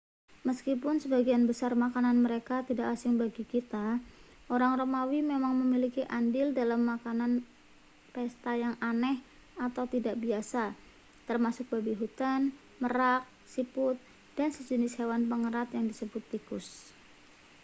[0.49, 3.85] meskipun sebagian besar makanan mereka tidak asing bagi kita
[4.55, 7.31] orang romawi memang memiliki andil dalam makanan
[8.13, 9.17] pesta yang aneh
[9.65, 10.63] atau tidak biasa
[11.29, 12.41] termasuk babi hutan
[12.83, 13.21] merak
[13.53, 13.95] siput
[14.37, 16.67] dan sejenis hewan pengerat yang disebut tikus